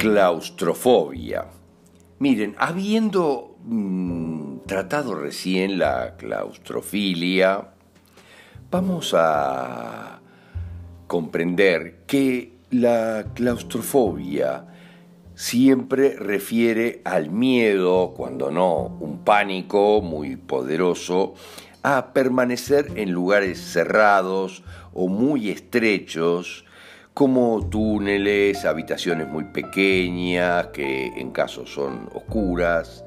[0.00, 1.44] claustrofobia.
[2.20, 7.68] Miren, habiendo mm, tratado recién la claustrofilia,
[8.70, 10.20] vamos a
[11.06, 14.64] comprender que la claustrofobia
[15.34, 21.34] siempre refiere al miedo, cuando no un pánico muy poderoso,
[21.82, 24.62] a permanecer en lugares cerrados
[24.94, 26.64] o muy estrechos,
[27.14, 33.04] como túneles, habitaciones muy pequeñas, que en caso son oscuras,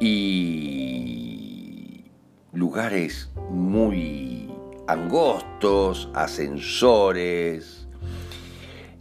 [0.00, 2.04] y
[2.52, 4.50] lugares muy
[4.86, 7.86] angostos, ascensores.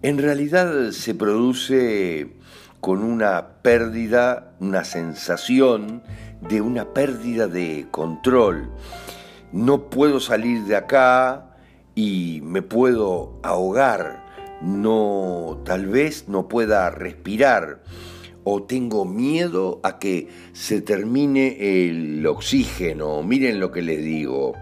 [0.01, 2.33] En realidad se produce
[2.79, 6.03] con una pérdida, una sensación
[6.41, 8.71] de una pérdida de control.
[9.51, 11.55] No puedo salir de acá
[11.93, 14.30] y me puedo ahogar.
[14.61, 17.81] No, tal vez no pueda respirar
[18.43, 23.23] o tengo miedo a que se termine el oxígeno.
[23.23, 24.53] Miren lo que les digo.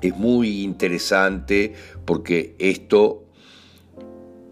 [0.00, 3.24] Es muy interesante porque esto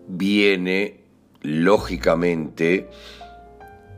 [0.09, 1.05] viene
[1.43, 2.89] lógicamente,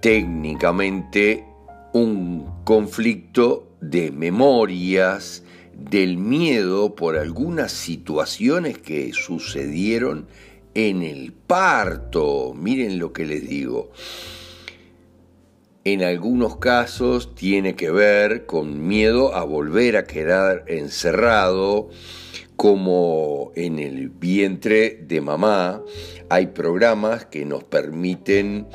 [0.00, 1.44] técnicamente,
[1.92, 5.44] un conflicto de memorias,
[5.78, 10.26] del miedo por algunas situaciones que sucedieron
[10.74, 12.52] en el parto.
[12.54, 13.90] Miren lo que les digo.
[15.84, 21.88] En algunos casos tiene que ver con miedo a volver a quedar encerrado,
[22.58, 25.80] como en el vientre de mamá
[26.28, 28.66] hay programas que nos permiten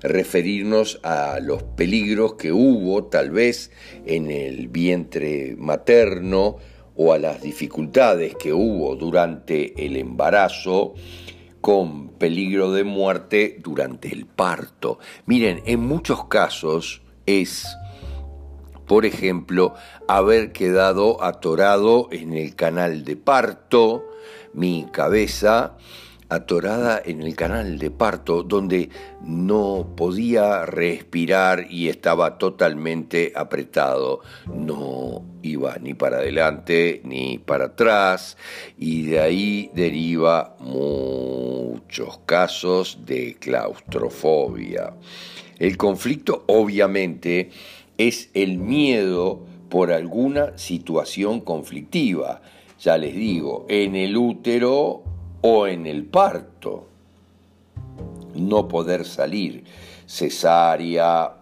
[0.00, 3.72] referirnos a los peligros que hubo tal vez
[4.06, 6.58] en el vientre materno
[6.94, 10.94] o a las dificultades que hubo durante el embarazo
[11.60, 15.00] con peligro de muerte durante el parto.
[15.26, 17.66] Miren, en muchos casos es
[18.92, 19.72] por ejemplo,
[20.06, 24.06] haber quedado atorado en el canal de parto,
[24.52, 25.78] mi cabeza
[26.28, 28.90] atorada en el canal de parto, donde
[29.22, 34.20] no podía respirar y estaba totalmente apretado.
[34.54, 38.36] No iba ni para adelante ni para atrás
[38.76, 44.92] y de ahí deriva muchos casos de claustrofobia.
[45.58, 47.50] El conflicto obviamente
[48.08, 52.42] es el miedo por alguna situación conflictiva,
[52.80, 55.02] ya les digo, en el útero
[55.40, 56.88] o en el parto.
[58.34, 59.64] No poder salir,
[60.06, 61.36] cesárea,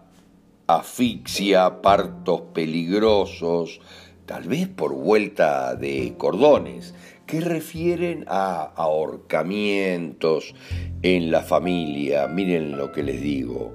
[0.67, 3.81] asfixia, partos peligrosos,
[4.25, 6.93] tal vez por vuelta de cordones,
[7.31, 10.53] que refieren a ahorcamientos
[11.01, 12.27] en la familia.
[12.27, 13.73] Miren lo que les digo.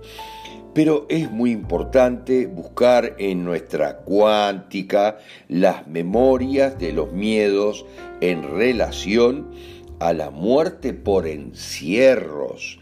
[0.75, 5.17] Pero es muy importante buscar en nuestra cuántica
[5.49, 7.87] las memorias de los miedos
[8.21, 9.53] en relación
[10.01, 12.79] a la muerte por encierros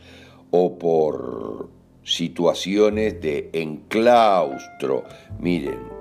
[0.51, 1.71] o por
[2.03, 5.05] situaciones de enclaustro.
[5.39, 5.94] Miren,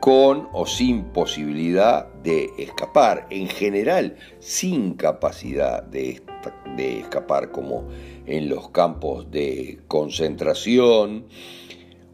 [0.00, 6.22] con o sin posibilidad de escapar, en general sin capacidad de,
[6.78, 7.86] escapar como
[8.26, 11.26] en los campos de concentración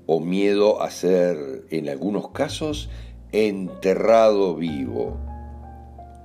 [0.07, 2.91] o miedo a ser, en algunos casos,
[3.31, 5.17] enterrado vivo.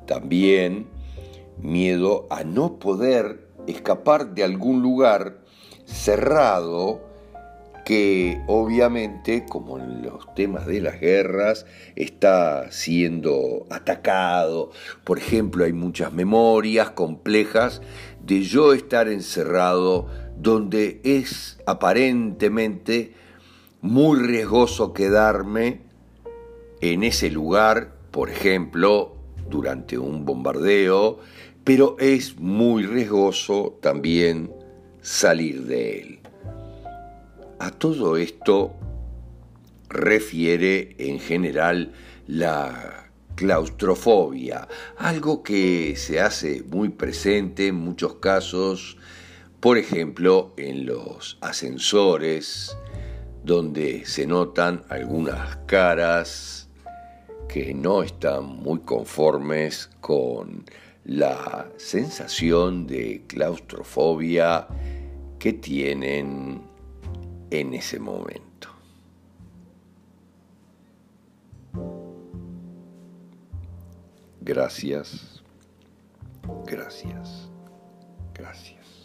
[0.07, 0.87] También
[1.59, 5.41] miedo a no poder escapar de algún lugar
[5.85, 7.10] cerrado
[7.85, 11.65] que obviamente, como en los temas de las guerras,
[11.95, 14.71] está siendo atacado.
[15.03, 17.81] Por ejemplo, hay muchas memorias complejas
[18.23, 20.07] de yo estar encerrado
[20.37, 23.13] donde es aparentemente
[23.81, 25.81] muy riesgoso quedarme
[26.81, 29.15] en ese lugar, por ejemplo,
[29.49, 31.19] durante un bombardeo,
[31.63, 34.51] pero es muy riesgoso también
[35.01, 36.20] salir de él.
[37.61, 38.73] A todo esto
[39.87, 41.93] refiere en general
[42.25, 44.67] la claustrofobia,
[44.97, 48.97] algo que se hace muy presente en muchos casos,
[49.59, 52.75] por ejemplo en los ascensores,
[53.43, 56.67] donde se notan algunas caras
[57.47, 60.65] que no están muy conformes con
[61.05, 64.67] la sensación de claustrofobia
[65.37, 66.70] que tienen
[67.51, 68.69] en ese momento.
[74.41, 75.43] Gracias,
[76.65, 77.49] gracias,
[78.33, 79.00] gracias.